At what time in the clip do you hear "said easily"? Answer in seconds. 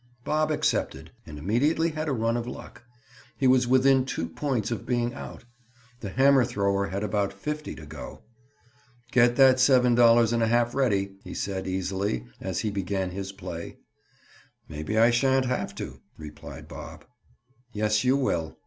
11.35-12.25